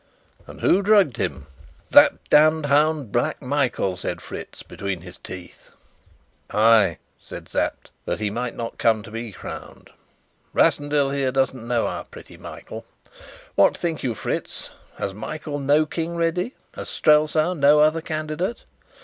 "And 0.47 0.61
who 0.61 0.81
drugged 0.81 1.17
him?" 1.17 1.45
"That 1.91 2.27
damned 2.31 2.65
hound, 2.65 3.11
Black 3.11 3.39
Michael," 3.39 3.95
said 3.97 4.19
Fritz 4.19 4.63
between 4.63 5.01
his 5.01 5.19
teeth. 5.19 5.69
"Ay," 6.49 6.97
said 7.19 7.47
Sapt, 7.47 7.91
"that 8.05 8.19
he 8.19 8.31
might 8.31 8.55
not 8.55 8.79
come 8.79 9.03
to 9.03 9.11
be 9.11 9.31
crowned. 9.31 9.91
Rassendyll 10.53 11.11
here 11.11 11.31
doesn't 11.31 11.67
know 11.67 11.85
our 11.85 12.03
pretty 12.05 12.35
Michael. 12.35 12.83
What 13.53 13.77
think 13.77 14.01
you, 14.01 14.15
Fritz, 14.15 14.71
has 14.97 15.13
Michael 15.13 15.59
no 15.59 15.85
king 15.85 16.15
ready? 16.15 16.55
Has 16.73 16.89
half 16.89 16.95
Strelsau 16.97 17.53
no 17.53 17.77
other 17.79 18.01
candidate? 18.01 18.63